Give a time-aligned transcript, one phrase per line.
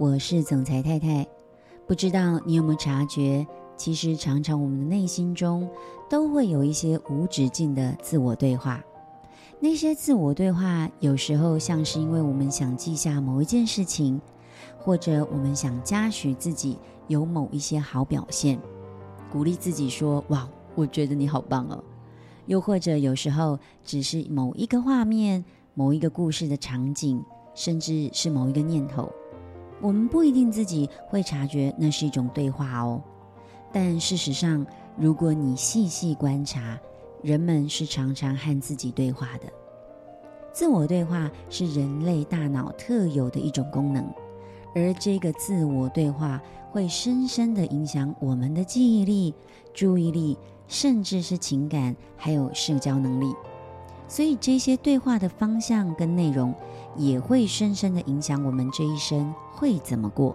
[0.00, 1.26] 我是总裁太太。
[1.86, 3.46] 不知道你有没有察觉，
[3.76, 5.68] 其实常常我们的内心中
[6.08, 8.82] 都会有一些无止境的自我对话。
[9.60, 14.18] 那些自我对话，有时候像是因为我们想记下某一件事情，
[14.78, 18.58] 或者我们想嘉许自己有某一些好表现，
[19.30, 21.84] 鼓励自己说：“哇，我觉得你好棒哦。”
[22.48, 25.44] 又或者有时候只是某一个画面、
[25.74, 27.22] 某一个故事的场景，
[27.54, 29.12] 甚至是某一个念头，
[29.80, 33.02] 我们不一定自己会察觉那是一种对话哦。
[33.72, 34.66] 但事实上，
[34.96, 36.78] 如果你细细观察，
[37.22, 39.46] 人们是常常和自己对话的。
[40.52, 44.04] 自我对话是人类大脑特有的一种功能，
[44.74, 49.34] 而这个自我对话会深深地影响我们的记忆力、
[49.74, 50.38] 注意力。
[50.72, 53.34] 甚至是情感，还有社交能力，
[54.06, 56.54] 所以这些对话的方向跟内容，
[56.94, 60.34] 也会深深的影响我们这一生会怎么过。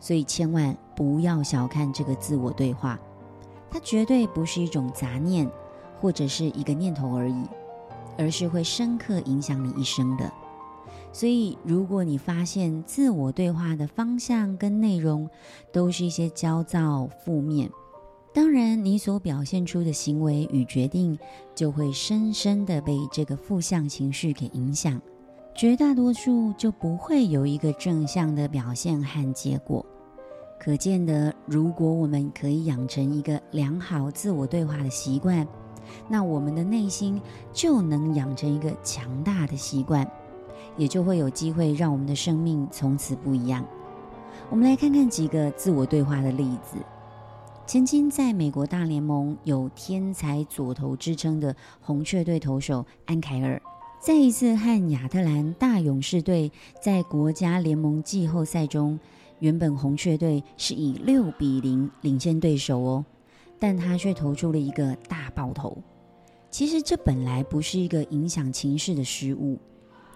[0.00, 2.98] 所以千万不要小看这个自我对话，
[3.70, 5.48] 它绝对不是一种杂念，
[6.00, 7.44] 或者是一个念头而已，
[8.18, 10.32] 而是会深刻影响你一生的。
[11.12, 15.28] 所以，如果你发现自我对话的方向跟内容，
[15.72, 17.70] 都是一些焦躁、负面。
[18.32, 21.18] 当然，你所表现出的行为与决定，
[21.54, 25.02] 就会深深的被这个负向情绪给影响，
[25.54, 29.84] 绝大多数就不会有一个正向的表现和结果。
[30.58, 35.46] 可见得，如果我们可以养成一个良好自我对话的习惯，
[36.08, 37.20] 那我们的内心
[37.52, 40.08] 就能养成一个强大的习惯，
[40.76, 43.66] 也就会有机会让我们的生命从此不一样。
[44.48, 46.76] 我们来看看几个自我对话的例子。
[47.66, 53.60] 曾经在美国大联盟有天才左投之称的红雀队投手安凯尔，
[54.00, 58.98] 在一次和亚特兰大勇士队在国家联盟季后赛中，
[59.40, 63.04] 原本红雀队是以六比零领先对手哦，
[63.58, 65.76] 但他却投出了一个大爆头。
[66.50, 69.58] 其实这本来不是一个影响情势的失误，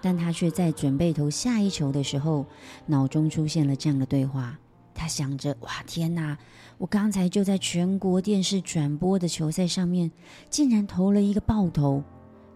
[0.00, 2.46] 但他却在准备投下一球的时候，
[2.86, 4.58] 脑中出现了这样的对话。
[4.94, 6.38] 他想着：哇，天哪！
[6.78, 10.10] 我刚才就在全国电视转播的球赛上面，
[10.48, 12.02] 竟然投了一个爆头。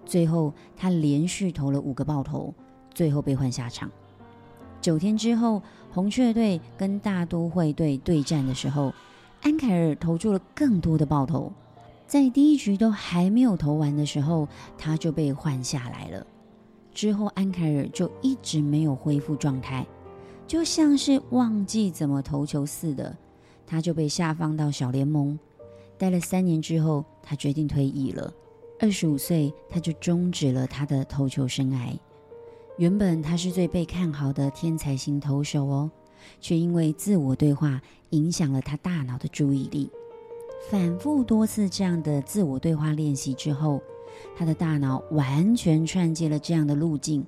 [0.09, 2.55] 最后，他连续投了五个爆头，
[2.95, 3.91] 最后被换下场。
[4.81, 8.95] 九天之后，红雀队跟大都会队对战的时候，
[9.43, 11.53] 安凯尔投出了更多的爆头。
[12.07, 14.49] 在第一局都还没有投完的时候，
[14.79, 16.27] 他就被换下来了。
[16.95, 19.87] 之后，安凯尔就一直没有恢复状态。
[20.47, 23.15] 就像是忘记怎么投球似的，
[23.67, 25.39] 他就被下放到小联盟，
[25.99, 28.33] 待了三年之后，他决定退役了。
[28.81, 31.97] 二十五岁，他就终止了他的投球生涯。
[32.77, 35.91] 原本他是最被看好的天才型投手哦，
[36.41, 37.81] 却因为自我对话
[38.11, 39.91] 影响了他大脑的注意力。
[40.71, 43.83] 反复多次这样的自我对话练习之后，
[44.37, 47.25] 他的大脑完全串接了这样的路径。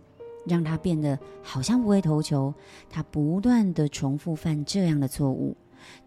[0.46, 2.52] 让他变得好像不会投球，
[2.88, 5.54] 他不断地重复犯这样的错误，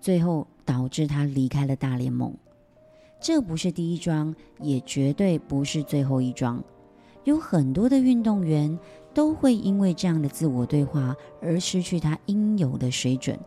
[0.02, 2.36] 最后导致他离开了大联盟。
[3.24, 6.62] 这不是第一桩，也绝对不是最后一桩。
[7.24, 8.78] 有很多的运动员
[9.14, 13.40] 都会因为这样的自我对话而失去他应有的水准。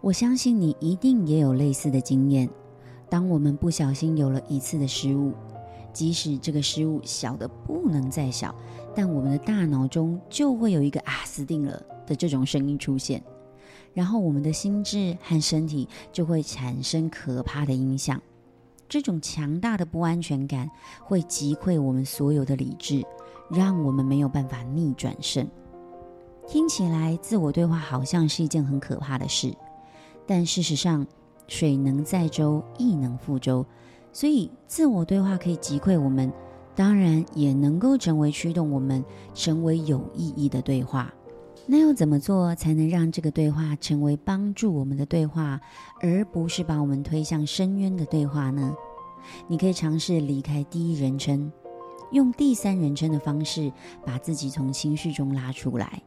[0.00, 2.50] 我相信你一定也有类似的经验。
[3.08, 5.32] 当我们不小心有了一次的失误，
[5.92, 8.52] 即使这个失误小的不能再小，
[8.96, 13.22] 但我们的大脑中就会有一个“啊，死定了”的这种声音出现，
[13.92, 18.20] 然后我们的心智和身体就会产生可怕的影响。
[18.88, 20.70] 这种强大的不安全感
[21.02, 23.04] 会击溃我们所有的理智，
[23.50, 25.48] 让我们没有办法逆转胜。
[26.46, 29.54] 听起来自我对话好像是一件很可怕的事，
[30.26, 31.06] 但事实上，
[31.48, 33.64] 水能载舟，亦能覆舟。
[34.12, 36.32] 所以，自我对话可以击溃我们，
[36.74, 39.04] 当然也能够成为驱动我们
[39.34, 41.12] 成为有意义的对话。
[41.66, 45.60] 那要怎么做才能让这个对话成为帮助我们的对话，
[46.00, 48.74] 而不是把我们推向深渊的对话呢？
[49.48, 51.50] 你可以尝试离开第一人称，
[52.12, 53.72] 用第三人称的方式
[54.04, 56.02] 把自己从情绪中拉出来。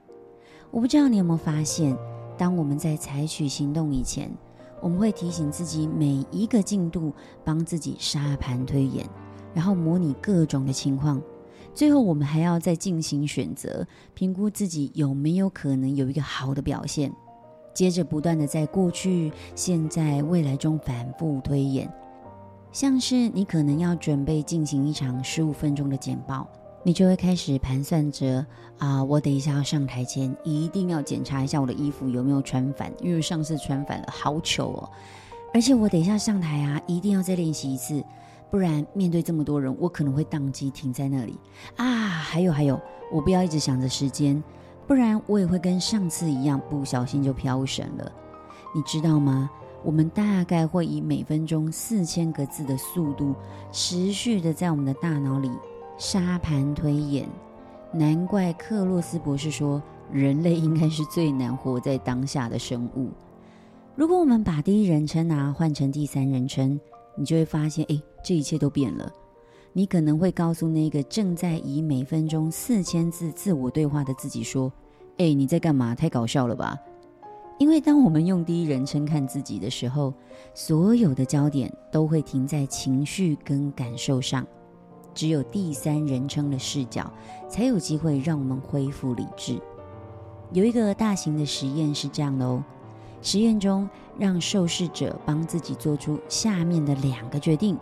[0.70, 1.98] 我不知道你有没有发现，
[2.38, 4.30] 当我们在采取行动以前，
[4.80, 7.12] 我们会提醒自己每一个进度，
[7.44, 9.10] 帮自己沙盘推演，
[9.56, 11.20] 然后模拟各种的情况，
[11.74, 17.12] 最后我们还要再进行选择，评估自己有没有可能有一个好的表现，
[17.74, 21.92] 接着不断的在过去、现在、未来中反复推演。
[22.72, 26.48] 像是你可能要准备进行一场十五分钟的简报，
[26.84, 28.46] 你就会开始盘算着
[28.78, 34.90] 啊，我等一下要上台前一定要检查一下我的衣服有没有穿反，因为上次穿反了，好糗哦。
[35.54, 38.04] 而且我等一下上台啊，一定要再练习一次，
[38.50, 41.38] 不然面对这么多人，我可能会当机停在那里
[41.76, 41.86] 啊。
[42.08, 42.80] 还有还有，
[43.12, 44.42] 我不要一直想着时间，
[44.88, 48.12] 不然我也会跟上次一样，不小心就飘神了。
[48.74, 49.50] 你知道吗？
[49.84, 53.36] 我们大概会以每分钟四千个字的速度，
[53.72, 55.52] 持续的在我们的大脑里
[55.98, 57.28] 沙盘推演。
[57.94, 63.12] 难怪克洛斯博士说，人类应该是最难活在当下的生物。
[63.96, 66.78] 如果我们把第一人称啊换成第三人称，
[67.16, 69.10] 你就会发现，哎，这一切都变了。
[69.72, 74.70] 你可能会告诉那个正在以每分钟四千字自我对话的自己说，
[75.18, 75.96] 哎，你在干嘛？
[75.96, 76.78] 太搞笑了吧！
[77.58, 80.14] 因为当我们用第一人称看自己的时候，
[80.54, 84.46] 所有的焦点都会停在情绪跟感受上，
[85.14, 87.10] 只有第三人称的视角
[87.48, 89.58] 才有机会让我们恢复理智。
[90.52, 92.62] 有一个大型的实验是这样的哦，
[93.22, 93.90] 实验中
[94.20, 97.78] 让受试者帮自己做出下面的两个决定：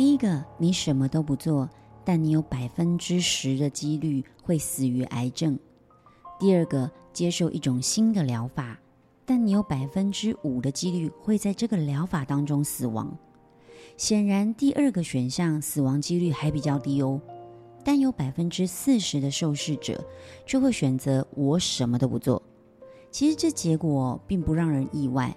[0.00, 1.68] 第一个，你什么都不做，
[2.06, 5.54] 但你有百分之十的几率会死于癌症；
[6.38, 8.80] 第二个，接受一种新的疗法。
[9.26, 13.14] 但你有百分之五的几率会在这个疗法当中死亡。
[13.98, 17.20] 显然，第二个选项死亡几率还比较低哦。
[17.84, 20.02] 但有百分之四十的受试者
[20.46, 22.42] 却会选择我什么都不做。
[23.10, 25.36] 其实这结果并不让人意外，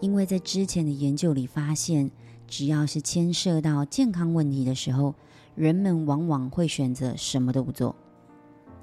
[0.00, 2.10] 因为在之前的研究里发现，
[2.50, 5.14] 只要是牵涉到健康问题的时候，
[5.54, 7.94] 人们往往会选择什么都不做。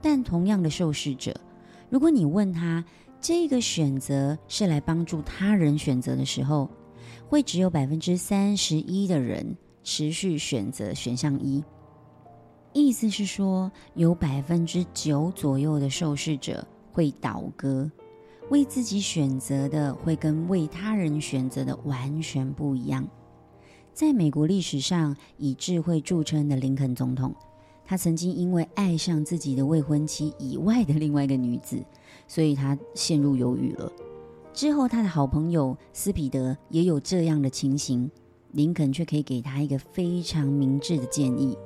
[0.02, 1.36] 但同样的受试者，
[1.90, 2.84] 如果你问他，
[3.20, 6.70] 这个选择是来帮助他人选择的时候，
[7.28, 11.62] 会只有百分之三十一的人持续选择选项一。
[12.74, 17.92] 意思是说，有百分之九左右的受试者会倒戈，
[18.50, 23.06] 为自己选择的会跟为他人选择的完全不一样。
[23.98, 27.34] 在美国历史上以智慧著称的林肯总统。
[27.84, 31.84] 他曾经因为爱上自己的未婚妻以外的另外一个女子，
[32.28, 33.92] 所以他陷入犹豫了。
[34.54, 38.12] 之后，他的好朋友斯彼得也有这样的情形，
[38.52, 41.58] 林肯却可以给他一个非常明智的建议。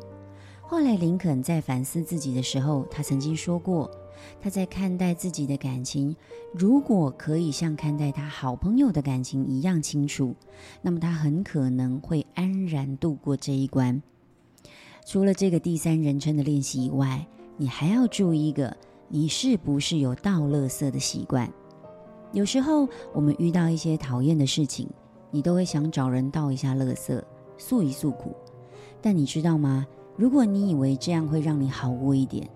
[0.62, 3.92] 后来，林肯在反思自己的时候，他曾经说过，
[4.42, 6.16] 他在看待自己的感情，
[6.54, 10.36] 如果可以像看待他好朋友的感情一样清楚，
[10.82, 14.02] 那么他很可能会安然度过这一关。
[15.06, 17.26] 除了这个第三人称的练习以外，
[17.58, 18.76] 你还要注意一个：
[19.08, 21.52] 你是不是有倒垃圾的习惯？
[22.32, 24.88] 有时候我们遇到一些讨厌的事情，
[25.32, 27.22] 你都会想找人倒一下垃圾，
[27.58, 28.36] 诉一诉苦。
[29.02, 29.86] 但你知道吗？
[30.16, 32.48] 如果你以为这样会让你好过一点，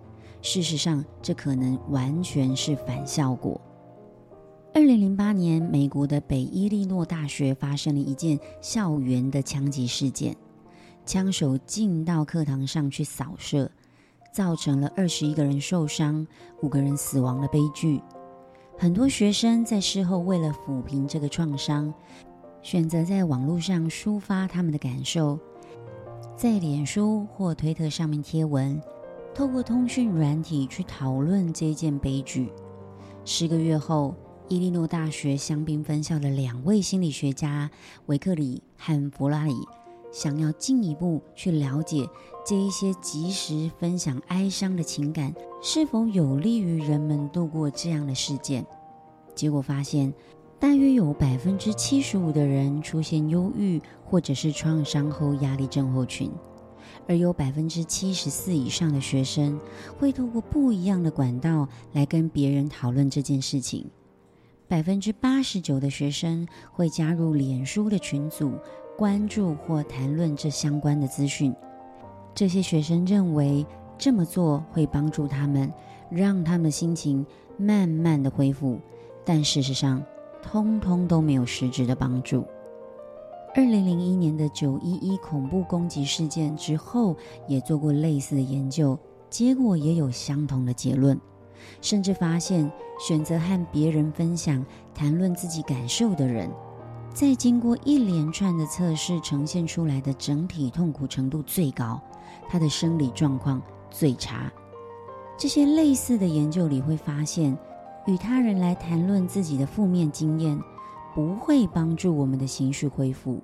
[0.45, 3.59] 事实上这可能完全是反效果。
[4.75, 10.37] 二零零八年，美国的北伊利诺大学发生了一件校园的枪击事件。
[11.03, 13.71] 枪手进到课堂上去扫射，
[14.31, 16.25] 造成了二十一个人受伤、
[16.61, 17.99] 五个人死亡的悲剧。
[18.77, 21.91] 很多学生在事后为了抚平这个创伤，
[22.61, 25.39] 选择在网络上抒发他们的感受，
[26.37, 28.79] 在脸书或推特上面贴文，
[29.35, 32.49] 透过通讯软体去讨论这件悲剧。
[33.25, 34.15] 十个月后，
[34.47, 37.69] 伊利诺大学香槟分校的两位心理学家
[38.05, 39.53] 维克里和弗拉里。
[40.09, 42.07] 想要进一步去了解
[42.45, 48.65] 这一些及时分享哀伤的情感是否有利于人们度过这样的事件，
[49.35, 50.13] 结果发现，
[50.57, 56.31] 大约有百分之七十五的人出现忧郁或者是创伤后压力症候群，
[57.07, 59.59] 而有百分之七十四以上的学生
[59.97, 63.85] 会透过不一样的管道来跟别人讨论这件事情，
[64.67, 68.53] 百分之八十九的学生会加入脸书的群组。
[68.97, 71.53] 关注或谈论这相关的资讯，
[72.33, 73.65] 这些学生认为
[73.97, 75.69] 这么做会帮助他们，
[76.09, 77.25] 让他们的心情
[77.57, 78.79] 慢慢的恢复，
[79.25, 80.01] 但事实上，
[80.41, 82.45] 通通都没有实质的帮助。
[83.57, 87.15] 二零零一年的九一一恐怖攻击事件之后，
[87.47, 91.17] 也做过类似的研究，结果也有相同的结论，
[91.79, 92.69] 甚至发现
[92.99, 94.61] 选择和别人分享、
[94.93, 96.51] 谈论自己感受的人。
[97.13, 102.01] 在经过一连串的测试呈现出来的整体痛苦程度最高，
[102.49, 104.51] 他的生理状况最差。
[105.37, 107.57] 这些类似的研究里会发现，
[108.05, 110.59] 与他人来谈论自己的负面经验，
[111.15, 113.39] 不会帮助我们的情绪恢复。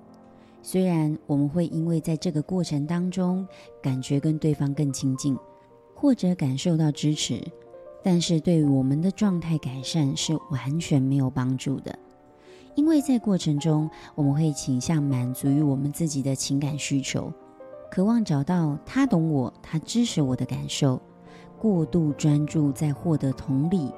[0.60, 3.48] 虽然我们会因为在这个过程当中
[3.82, 5.34] 感觉跟对方更亲近，
[5.94, 7.42] 或者感受到支持，
[8.04, 11.98] 但是对于我们的状态改善是完全没有帮助的。
[12.74, 17.32] 因为在过程中，我们会倾向满足于我们自己的情感需求，
[17.90, 21.00] 渴望找到他懂我，他支持我的感受，
[21.58, 23.90] 过度专注在获得同理，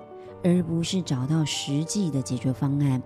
[0.45, 3.03] 而不是找到实际的解决方案。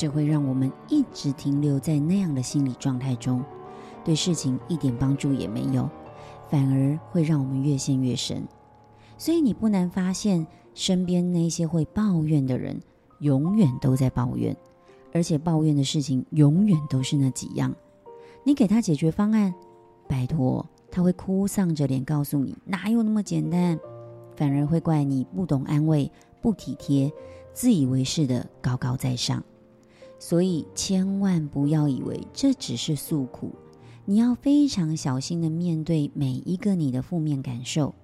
[0.00, 3.44] 这会让我们一直停留在那样的心理状态中，
[4.02, 5.86] 对事情一点帮助也没有，
[6.48, 8.42] 反而会让我们越陷越深。
[9.18, 12.80] 所以你不难发现，身边那些会抱怨的人，
[13.18, 14.56] 永远都在抱怨。
[15.12, 17.70] 而且抱怨的事情永远都是那几样，
[18.42, 19.52] 你给他解决方案，
[20.08, 23.78] 拜托，他会哭丧着脸告诉你哪有那么简单，
[24.34, 27.12] 反而会怪你不懂安慰、不体贴、
[27.52, 29.44] 自以为是的高高在上。
[30.20, 33.52] 所以千万不要以为这只是诉苦，
[34.04, 37.94] 你要非常小心的面对每一个你的负面感受。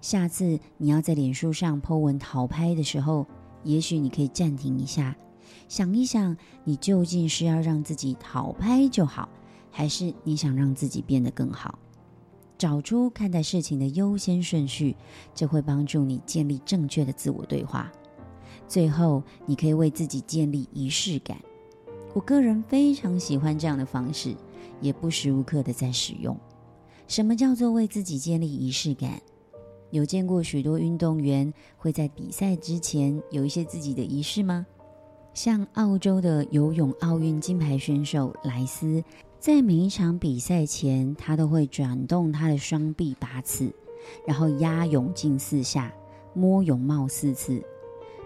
[0.00, 3.24] 下次你要在脸书上 po 文讨拍的时候，
[3.62, 5.16] 也许你可以暂停一下。
[5.68, 9.28] 想一想，你究竟是要让自己讨拍就好，
[9.70, 11.78] 还是你想让自己变得更好？
[12.58, 14.96] 找出看待事情的优先顺序，
[15.32, 17.90] 这会帮助你建立正确的自我对话。
[18.66, 21.36] 最后，你可以为自己建立仪式感。
[22.14, 24.34] 我个人非常喜欢这样的方式，
[24.80, 26.36] 也不时无刻的在使用。
[27.08, 29.20] 什么叫做为自己建立仪式感？
[29.90, 34.66] 有见过许多运动员会在比赛之前有一些自己的仪式吗？
[35.34, 39.02] 像澳洲的游泳奥运金牌选手莱斯，
[39.38, 43.74] 在每一场比赛前，他都会转动他的双臂八次，
[44.26, 45.92] 然后压泳镜四下，
[46.34, 47.62] 摸泳帽四次。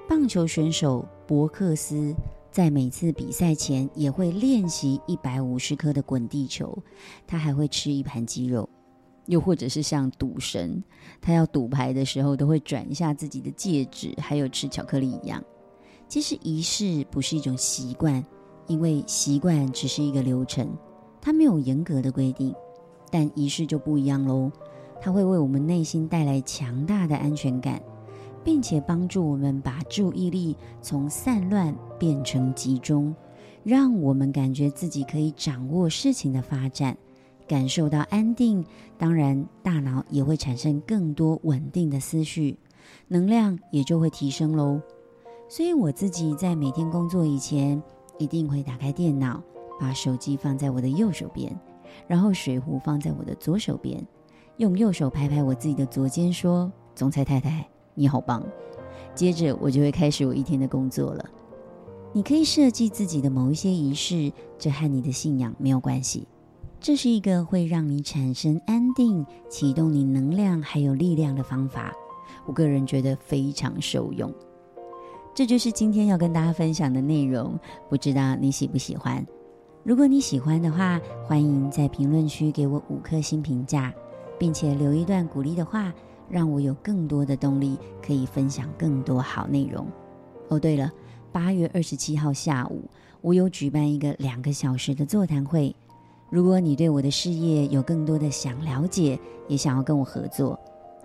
[0.08, 2.14] 棒球选手伯克斯
[2.56, 6.74] 在每次比赛前也会练习一百五十颗的滚地球，
[7.26, 8.66] 他还会吃一盘鸡肉，
[9.26, 10.82] 又或者是像赌神，
[11.20, 15.44] 他要赌牌的时候都会转一下自己的戒指，还有吃巧克力一样。
[16.08, 18.24] 其实仪式不是一种习惯，
[18.68, 20.66] 因为习惯只是一个流程，
[21.20, 22.54] 它没有严格的规定。
[23.10, 24.50] 但仪式就不一样喽，
[24.98, 27.82] 它会为我们内心带来强大的安全感，
[28.46, 33.12] 并且帮助我们把注意力从散乱变成集中，
[33.64, 36.96] 让我们感觉自己可以掌握事情的发展，
[37.48, 38.64] 感受到安定。
[38.96, 42.56] 当然，大脑也会产生更多稳定的思绪，
[43.08, 44.80] 能量也就会提升喽。
[45.48, 47.82] 所以我自己在每天工作以前，
[48.16, 49.42] 一定会打开电脑，
[49.80, 51.52] 把手机放在我的右手边，
[52.06, 54.06] 然后水壶放在我的左手边，
[54.58, 58.40] 用右手拍拍我自己的左肩，说：“总裁太太，你好棒。”
[59.16, 61.24] 接着我就会开始我一天的工作了。
[62.12, 66.28] 你可以设计自己的某一些仪式，这和你的信仰没有关系。
[66.78, 71.92] 这是一个会让你产生安定、启动你能量还有力量的方法。
[72.46, 74.32] 我个人觉得非常受用。
[75.34, 79.26] 这就是今天要跟大家分享的内容，不知道你喜不喜欢？
[79.82, 83.92] 如果你喜欢的话，欢迎在评论区给我五颗星评价，
[84.38, 85.92] 并且留一段鼓励的话，
[86.28, 89.86] 让我有更多的动力可以分享更多好内容。
[90.48, 90.92] 哦，对了，
[91.32, 92.82] 八月二十七号下午，
[93.20, 95.74] 我有举办一个两个小时的座谈会。
[96.30, 99.18] 如果你对我的事业有更多的想了解，
[99.48, 100.58] 也想要跟我合作，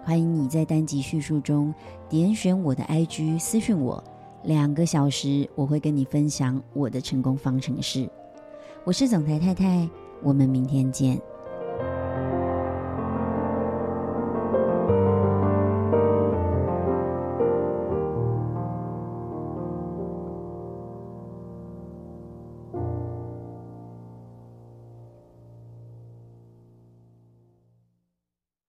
[0.03, 1.73] 欢迎你在单集叙述中
[2.09, 4.03] 点选我的 IG 私讯我。
[4.43, 8.09] 两个小时，我会跟你分享我的成功方程式。
[8.83, 9.87] 我是总裁太太，
[10.23, 11.21] 我们明天见。